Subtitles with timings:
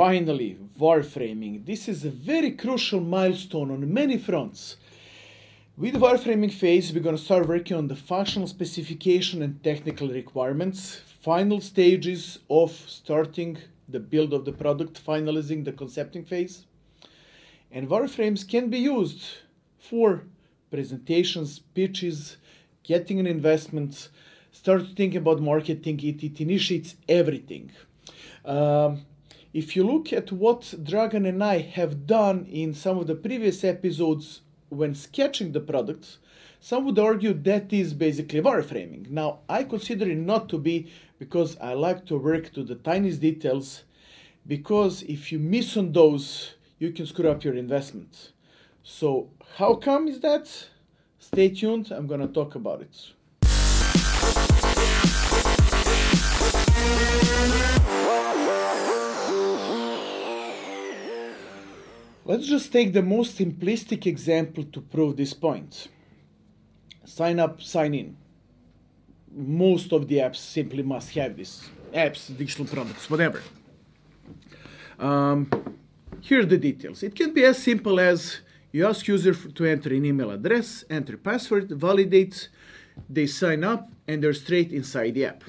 [0.00, 1.66] finally, wireframing.
[1.66, 4.76] This is a very crucial milestone on many fronts.
[5.76, 11.02] With wireframing phase, we're going to start working on the functional specification and technical requirements,
[11.20, 13.58] final stages of starting
[13.90, 16.64] the build of the product, finalizing the concepting phase.
[17.70, 19.22] And wireframes can be used
[19.78, 20.22] for
[20.70, 22.38] presentations, pitches,
[22.84, 24.08] getting an investment,
[24.50, 27.70] start thinking about marketing, it, it initiates everything.
[28.46, 29.02] Um,
[29.52, 33.64] if you look at what Dragan and I have done in some of the previous
[33.64, 36.18] episodes when sketching the products,
[36.60, 39.10] some would argue that is basically wireframing.
[39.10, 43.20] Now, I consider it not to be because I like to work to the tiniest
[43.20, 43.82] details,
[44.46, 48.32] because if you miss on those, you can screw up your investment.
[48.82, 50.68] So, how come is that?
[51.18, 53.12] Stay tuned, I'm to talk about it.
[62.30, 65.88] Let's just take the most simplistic example to prove this point.
[67.04, 68.16] Sign up, sign in.
[69.34, 71.68] Most of the apps simply must have this.
[71.92, 73.42] Apps, digital products, whatever.
[75.00, 75.50] Um,
[76.20, 77.02] here are the details.
[77.02, 81.16] It can be as simple as you ask user to enter an email address, enter
[81.16, 82.48] password, validate,
[83.08, 85.42] they sign up, and they're straight inside the app.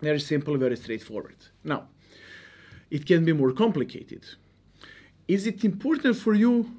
[0.00, 1.36] Very simple, very straightforward.
[1.62, 1.88] Now,
[2.90, 4.24] it can be more complicated
[5.26, 6.70] is it important for you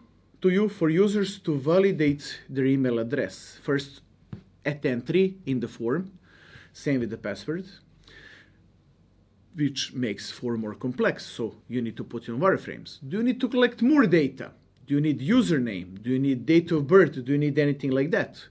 [0.41, 3.59] to you for users to validate their email address?
[3.63, 4.01] First
[4.63, 6.11] at entry in the form
[6.73, 7.65] same with the password
[9.55, 12.99] which makes form more complex so you need to put in wireframes.
[13.07, 14.51] Do you need to collect more data?
[14.85, 16.03] Do you need username?
[16.03, 17.23] Do you need date of birth?
[17.23, 18.45] Do you need anything like that?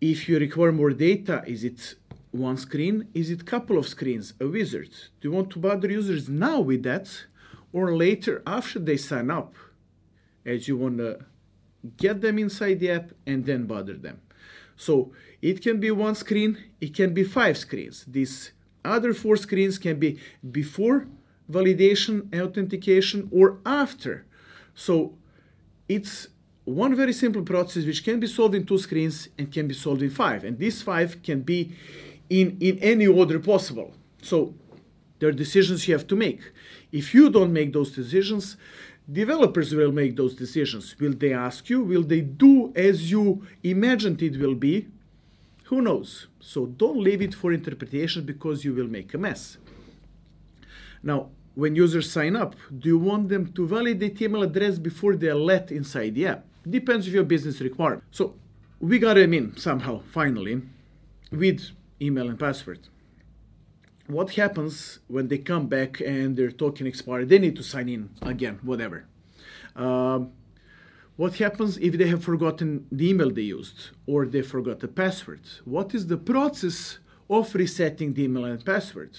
[0.00, 1.94] If you require more data is it
[2.32, 3.08] one screen?
[3.14, 4.34] Is it couple of screens?
[4.40, 4.90] A wizard.
[5.20, 7.06] Do you want to bother users now with that
[7.72, 9.54] or later after they sign up
[10.44, 11.18] as you want to
[11.96, 14.20] get them inside the app and then bother them.
[14.76, 18.04] So it can be one screen, it can be five screens.
[18.06, 18.52] These
[18.84, 20.18] other four screens can be
[20.50, 21.06] before
[21.50, 24.26] validation and authentication or after.
[24.74, 25.14] So
[25.88, 26.28] it's
[26.64, 30.02] one very simple process which can be solved in two screens and can be solved
[30.02, 30.44] in five.
[30.44, 31.74] And these five can be
[32.30, 33.92] in, in any order possible.
[34.22, 34.54] So
[35.18, 36.40] there are decisions you have to make.
[36.92, 38.58] If you don't make those decisions,
[39.10, 40.94] developers will make those decisions.
[41.00, 41.82] Will they ask you?
[41.82, 44.88] Will they do as you imagined it will be?
[45.64, 46.28] Who knows?
[46.38, 49.56] So don't leave it for interpretation because you will make a mess.
[51.02, 55.28] Now, when users sign up, do you want them to validate email address before they
[55.28, 56.44] are let inside the app?
[56.68, 58.04] Depends on your business requirement.
[58.10, 58.34] So
[58.80, 60.62] we got them in somehow, finally,
[61.30, 61.70] with
[62.00, 62.88] email and password
[64.06, 67.28] what happens when they come back and their token expired?
[67.28, 69.06] They need to sign in again, whatever.
[69.76, 70.32] Um,
[71.16, 75.42] what happens if they have forgotten the email they used or they forgot the password?
[75.64, 76.98] What is the process
[77.28, 79.16] of resetting the email and password?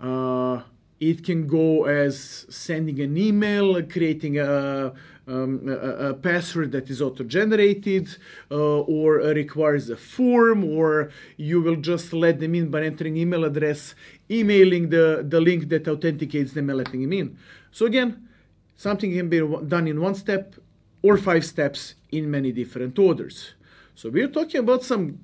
[0.00, 0.62] Uh,
[1.00, 4.92] it can go as sending an email, creating a,
[5.28, 8.08] um, a, a, password that is auto-generated,
[8.50, 13.44] uh, or requires a form, or you will just let them in by entering email
[13.44, 13.94] address,
[14.30, 17.38] emailing the, the link that authenticates them and letting them in.
[17.70, 18.28] So again,
[18.76, 20.54] something can be done in one step
[21.02, 23.54] or five steps in many different orders.
[23.94, 25.20] So we're talking about some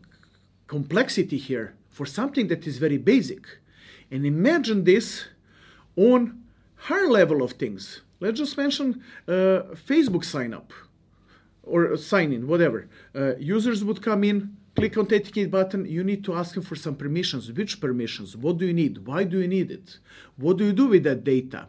[0.66, 3.42] complexity here for something that is very basic.
[4.10, 5.26] And imagine this
[5.97, 6.43] on
[6.77, 8.03] higher level of things.
[8.21, 10.72] Let's just mention uh, Facebook sign up
[11.62, 12.88] or sign in, whatever.
[13.15, 15.87] Uh, users would come in, click on the authenticate button.
[15.87, 17.50] You need to ask them for some permissions.
[17.53, 18.37] Which permissions?
[18.37, 19.06] What do you need?
[19.06, 19.99] Why do you need it?
[20.37, 21.69] What do you do with that data?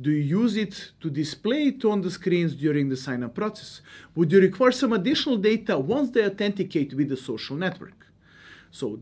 [0.00, 3.80] Do you use it to display it on the screens during the sign up process?
[4.14, 8.06] Would you require some additional data once they authenticate with the social network?
[8.70, 9.00] So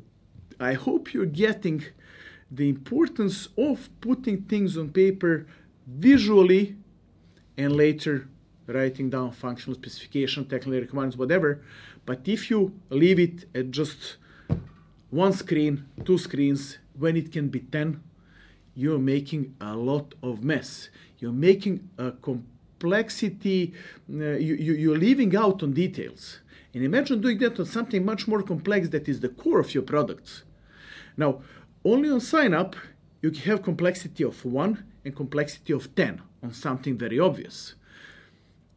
[0.58, 1.84] I hope you're getting
[2.50, 5.46] the importance of putting things on paper
[5.86, 6.76] visually
[7.56, 8.28] and later
[8.66, 11.62] writing down functional specification, technical requirements, whatever.
[12.04, 14.16] But if you leave it at just
[15.10, 18.02] one screen, two screens, when it can be 10,
[18.74, 20.90] you're making a lot of mess.
[21.18, 23.72] You're making a complexity,
[24.12, 26.40] uh, you, you, you're leaving out on details.
[26.74, 29.82] And imagine doing that on something much more complex that is the core of your
[29.82, 30.42] products.
[31.16, 31.40] Now,
[31.86, 32.76] only on sign up,
[33.22, 37.74] you can have complexity of 1 and complexity of 10 on something very obvious.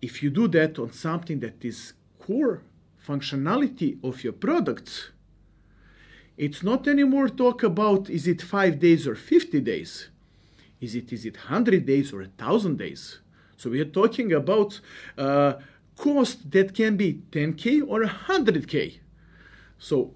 [0.01, 2.61] If you do that on something that is core
[3.05, 5.11] functionality of your product,
[6.37, 10.09] it's not anymore talk about is it 5 days or 50 days.
[10.79, 13.19] Is it is it 100 days or 1,000 days?
[13.57, 14.79] So we are talking about
[15.17, 15.53] uh,
[15.97, 18.99] cost that can be 10k or 100k.
[19.77, 20.13] So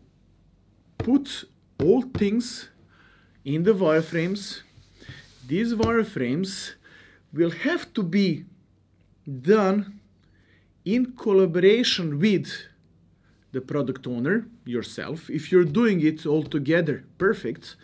[0.97, 1.43] put
[1.79, 2.69] all things
[3.45, 4.61] in the wireframes.
[5.47, 6.73] These wireframes
[7.31, 8.45] will have to be
[9.25, 9.99] done
[10.85, 12.49] in collaboration with
[13.51, 15.29] the product owner yourself.
[15.29, 17.75] If you're doing it all together, perfect.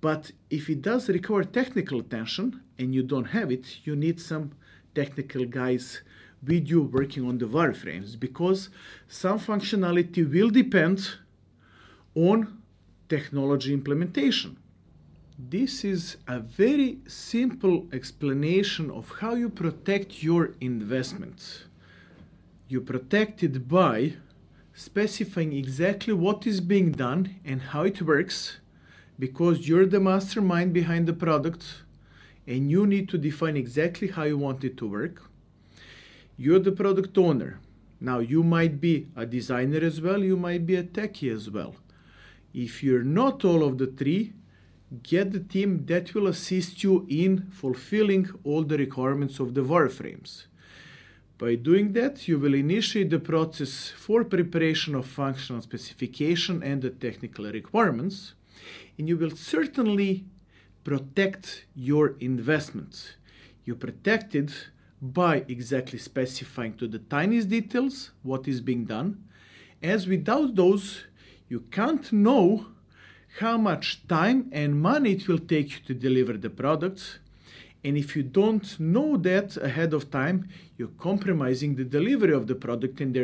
[0.00, 4.52] But if it does require technical attention and you don't have it, you need some
[4.94, 6.02] technical guys
[6.46, 8.68] with you working on the wireframes because
[9.08, 11.16] some functionality will depend
[12.14, 12.62] on
[13.08, 14.56] technology implementation.
[15.38, 21.64] This is a very simple explanation of how you protect your investment.
[22.68, 24.14] You protect it by
[24.72, 28.60] specifying exactly what is being done and how it works
[29.18, 31.82] because you're the mastermind behind the product
[32.46, 35.30] and you need to define exactly how you want it to work.
[36.38, 37.60] You're the product owner.
[38.00, 41.74] Now, you might be a designer as well, you might be a techie as well.
[42.54, 44.32] If you're not all of the three,
[45.02, 50.46] get the team that will assist you in fulfilling all the requirements of the wireframes.
[51.38, 56.90] By doing that, you will initiate the process for preparation of functional specification and the
[56.90, 58.34] technical requirements,
[58.96, 60.24] and you will certainly
[60.82, 63.16] protect your investments.
[63.64, 64.68] You protect it
[65.02, 69.24] by exactly specifying to the tiniest details what is being done,
[69.82, 71.04] as without those,
[71.48, 72.66] you can't know
[73.38, 77.18] how much time and money it will take you to deliver the products.
[77.84, 82.54] And if you don't know that ahead of time, you're compromising the delivery of the
[82.54, 83.14] product and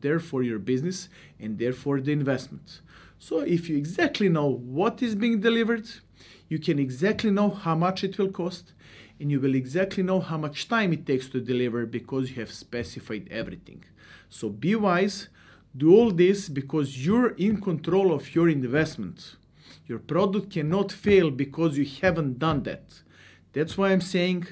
[0.00, 1.08] therefore your business
[1.40, 2.80] and therefore the investment.
[3.18, 5.88] So if you exactly know what is being delivered,
[6.48, 8.72] you can exactly know how much it will cost
[9.18, 12.52] and you will exactly know how much time it takes to deliver because you have
[12.52, 13.84] specified everything.
[14.28, 15.28] So be wise,
[15.76, 19.36] do all this because you're in control of your investment.
[19.86, 23.02] Your product cannot fail because you haven't done that.
[23.52, 24.46] That's why I'm saying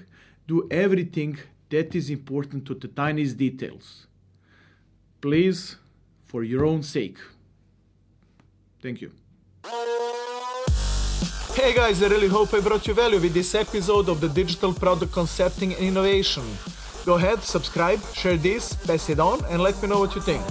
[0.47, 1.39] do everything
[1.71, 4.07] that is important to the tiniest details.
[5.21, 5.77] Please,
[6.25, 7.19] for your own sake.
[8.81, 9.11] Thank you.
[11.55, 14.73] Hey guys, I really hope I brought you value with this episode of the Digital
[14.73, 16.45] Product Concepting and Innovation.
[17.07, 20.43] Go ahead, subscribe, share this, pass it on, and let me know what you think.